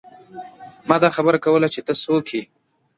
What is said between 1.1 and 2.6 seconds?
خبره کوله چې ته څوک يې۔